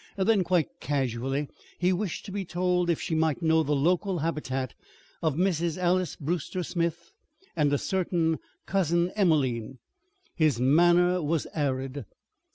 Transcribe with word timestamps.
Then, 0.17 0.43
quite 0.43 0.79
casually, 0.79 1.47
he 1.77 1.93
wished 1.93 2.25
to 2.25 2.31
be 2.31 2.43
told 2.43 2.89
if 2.89 2.99
she 2.99 3.13
might 3.13 3.43
know 3.43 3.61
the 3.61 3.75
local 3.75 4.17
habitat 4.17 4.73
of 5.21 5.35
Mrs. 5.35 5.77
Alys 5.77 6.15
Brewster 6.15 6.63
Smith 6.63 7.11
and 7.55 7.71
a 7.71 7.77
certain 7.77 8.39
Cousin 8.65 9.11
Emelene. 9.15 9.77
His 10.33 10.59
manner 10.59 11.21
was 11.21 11.45
arid. 11.53 12.05